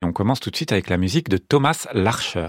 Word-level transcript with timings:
On 0.00 0.10
commence 0.10 0.40
tout 0.40 0.50
de 0.50 0.56
suite 0.56 0.72
avec 0.72 0.88
la 0.88 0.96
musique 0.96 1.28
de 1.28 1.36
Thomas 1.36 1.86
Larcher. 1.92 2.48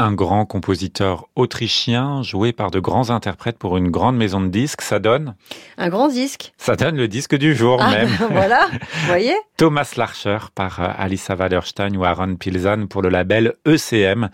Un 0.00 0.12
grand 0.12 0.46
compositeur 0.46 1.26
autrichien 1.34 2.22
joué 2.22 2.52
par 2.52 2.70
de 2.70 2.78
grands 2.78 3.10
interprètes 3.10 3.58
pour 3.58 3.76
une 3.76 3.90
grande 3.90 4.16
maison 4.16 4.40
de 4.40 4.48
disques. 4.48 4.82
Ça 4.82 4.98
donne 5.00 5.34
Un 5.76 5.88
grand 5.88 6.08
disque. 6.08 6.52
Ça 6.56 6.76
donne 6.76 6.96
le 6.96 7.08
disque 7.08 7.34
du 7.36 7.54
jour 7.56 7.78
Ah, 7.82 7.90
même. 7.90 8.08
ben 8.20 8.26
voilà, 8.30 8.60
vous 8.70 9.06
voyez 9.06 9.34
Thomas 9.56 9.92
Larcher 9.96 10.38
par 10.54 10.80
euh, 10.80 10.88
Alissa 10.96 11.34
Wallerstein 11.34 11.96
ou 11.96 12.04
Aaron 12.04 12.36
Pilzan 12.36 12.86
pour 12.86 13.02
le 13.02 13.08
label 13.08 13.54
ECM. 13.66 14.28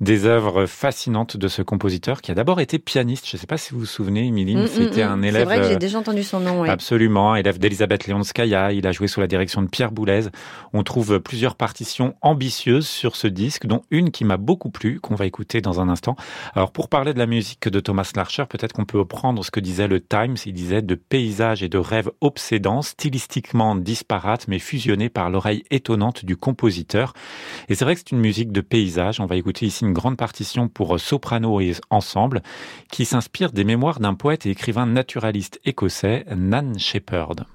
Des 0.00 0.24
œuvres 0.24 0.66
fascinantes 0.66 1.36
de 1.36 1.48
ce 1.48 1.62
compositeur 1.62 2.20
qui 2.20 2.30
a 2.30 2.34
d'abord 2.34 2.60
été 2.60 2.78
pianiste. 2.78 3.28
Je 3.28 3.36
ne 3.36 3.40
sais 3.40 3.46
pas 3.46 3.58
si 3.58 3.72
vous 3.72 3.80
vous 3.80 3.86
souvenez, 3.86 4.26
Emilie, 4.26 4.56
Mm, 4.56 4.66
c'était 4.66 5.04
mm, 5.04 5.08
un 5.08 5.16
mm. 5.16 5.24
élève. 5.24 5.40
C'est 5.40 5.44
vrai 5.44 5.60
que 5.60 5.68
j'ai 5.68 5.74
euh, 5.74 5.78
déjà 5.78 5.98
entendu 5.98 6.22
son 6.22 6.40
nom, 6.40 6.60
oui. 6.60 6.68
Absolument, 6.68 7.36
élève 7.36 7.58
d'Elisabeth 7.58 8.06
Leonskaya, 8.06 8.72
il 8.72 8.86
a 8.86 8.92
joué 8.92 9.08
sous 9.08 9.20
la 9.20 9.26
direction 9.26 9.62
de 9.62 9.68
Pierre 9.68 9.92
Boulez. 9.92 10.26
On 10.72 10.82
trouve 10.82 11.20
plusieurs 11.20 11.54
partitions 11.54 12.14
ambitieuses 12.22 12.86
sur 12.86 13.16
ce 13.16 13.26
disque, 13.26 13.66
dont 13.66 13.82
une 13.90 14.10
qui 14.10 14.24
m'a 14.24 14.36
beaucoup 14.36 14.70
plu, 14.70 15.00
qu'on 15.00 15.14
va 15.14 15.26
écouter 15.26 15.60
dans 15.60 15.80
un 15.80 15.88
instant. 15.88 16.16
Alors 16.54 16.72
pour 16.72 16.88
parler 16.88 17.14
de 17.14 17.18
la 17.18 17.26
musique 17.26 17.68
de 17.68 17.80
Thomas 17.80 18.10
Larcher, 18.14 18.44
peut-être 18.48 18.72
qu'on 18.72 18.84
peut 18.84 18.98
reprendre 18.98 19.44
ce 19.44 19.50
que 19.50 19.60
disait 19.60 19.88
le 19.88 20.00
Times, 20.00 20.36
il 20.44 20.52
disait 20.52 20.82
de 20.82 20.94
paysages 20.94 21.62
et 21.62 21.68
de 21.68 21.78
rêves 21.78 22.10
obsédants, 22.20 22.82
stylistiquement 22.82 23.76
disparates, 23.76 24.48
mais 24.48 24.58
fusionnés 24.58 25.08
par 25.08 25.30
l'oreille 25.30 25.64
étonnante 25.70 26.24
du 26.24 26.36
compositeur. 26.36 27.12
Et 27.68 27.74
c'est 27.74 27.84
vrai 27.84 27.94
que 27.94 28.00
c'est 28.00 28.12
une 28.12 28.20
musique 28.20 28.52
de 28.52 28.60
paysage, 28.60 29.20
on 29.20 29.26
va 29.26 29.36
écouter 29.36 29.66
ici 29.66 29.84
une 29.86 29.92
grande 29.92 30.16
partition 30.16 30.68
pour 30.68 31.00
soprano 31.00 31.60
et 31.60 31.72
ensemble, 31.90 32.42
qui 32.90 33.04
s'inspire 33.04 33.52
des 33.52 33.64
mémoires 33.64 34.00
d'un 34.00 34.14
poète 34.14 34.44
et 34.46 34.50
écrivain 34.50 34.86
naturaliste 34.86 35.60
écossais, 35.64 36.26
Nan 36.34 36.78
Shepherd. 36.78 37.46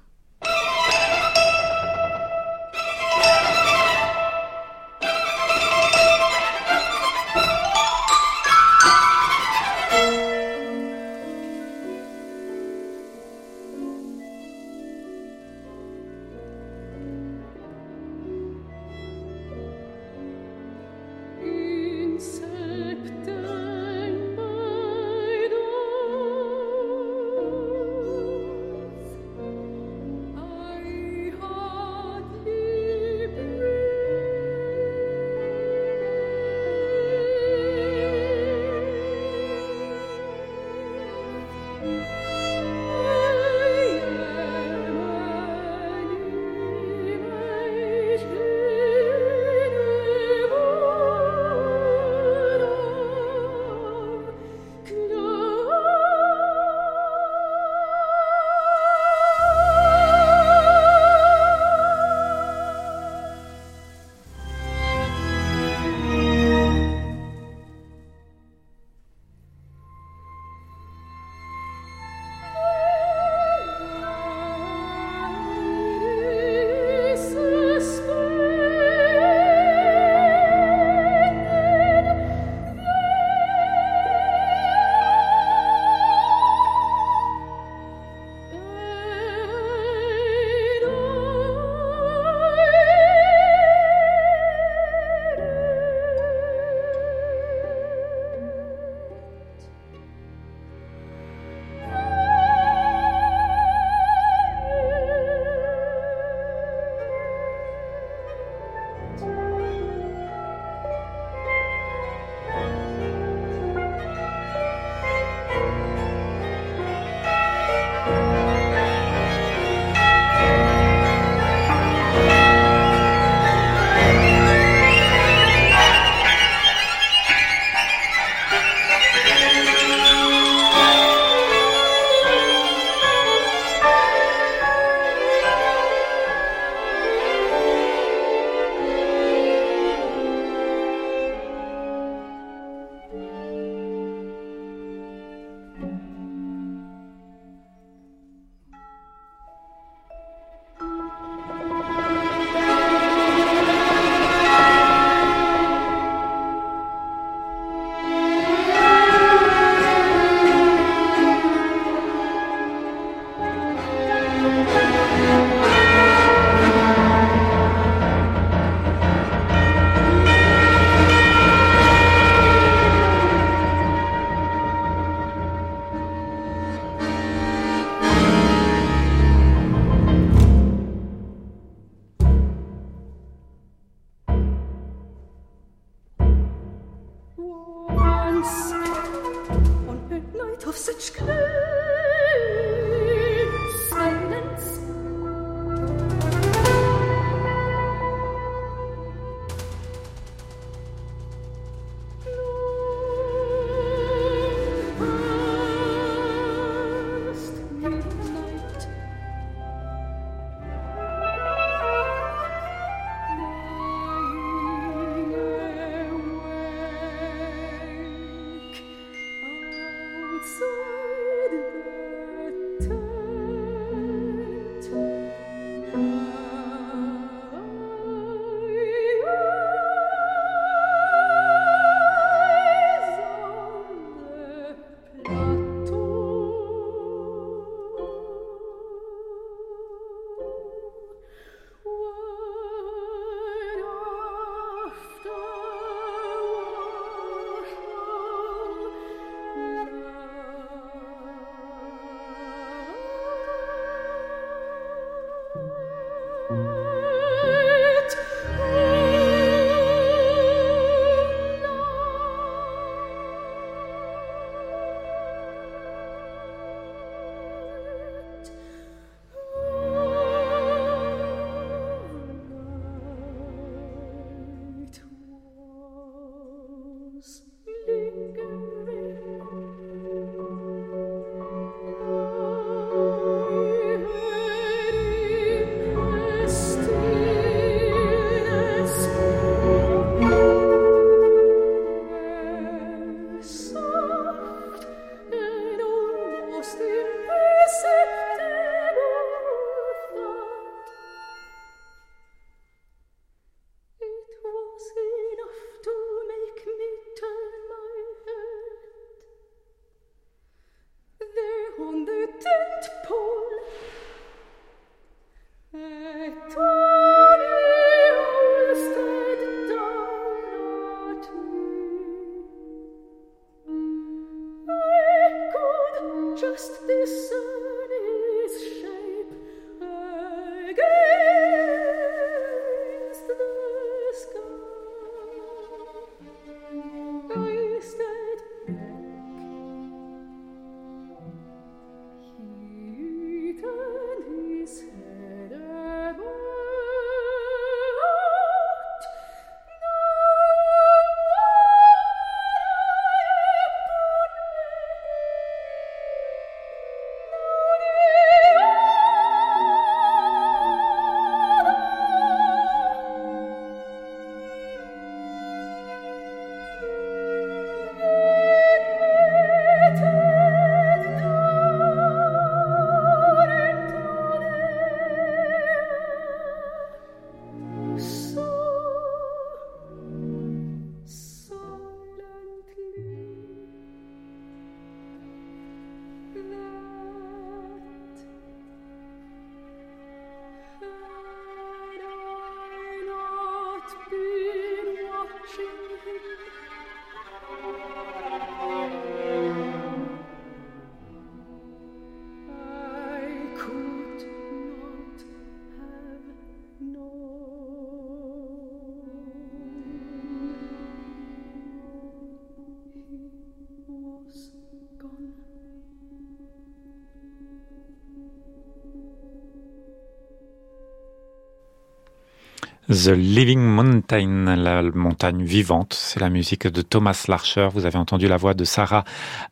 The 422.92 423.08
Living 423.16 423.60
Mountain, 423.60 424.54
la 424.54 424.82
montagne 424.82 425.42
vivante, 425.44 425.94
c'est 425.94 426.20
la 426.20 426.28
musique 426.28 426.66
de 426.66 426.82
Thomas 426.82 427.24
Larcher. 427.26 427.68
Vous 427.72 427.86
avez 427.86 427.96
entendu 427.96 428.28
la 428.28 428.36
voix 428.36 428.52
de 428.52 428.64
Sarah 428.64 429.04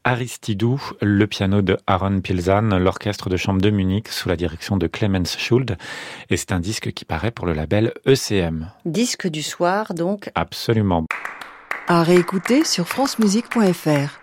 Aristidou, 0.04 0.78
le 1.00 1.26
piano 1.26 1.62
de 1.62 1.78
Aaron 1.86 2.20
Pilzan, 2.20 2.78
l'orchestre 2.78 3.30
de 3.30 3.38
chambre 3.38 3.62
de 3.62 3.70
Munich 3.70 4.08
sous 4.08 4.28
la 4.28 4.36
direction 4.36 4.76
de 4.76 4.86
Clemens 4.86 5.38
Schuld. 5.38 5.78
Et 6.28 6.36
c'est 6.36 6.52
un 6.52 6.60
disque 6.60 6.92
qui 6.92 7.06
paraît 7.06 7.30
pour 7.30 7.46
le 7.46 7.54
label 7.54 7.94
ECM. 8.06 8.68
Disque 8.84 9.26
du 9.26 9.42
soir, 9.42 9.94
donc. 9.94 10.30
Absolument. 10.34 11.06
À 11.88 12.02
réécouter 12.02 12.64
sur 12.64 12.88
francemusique.fr. 12.88 14.20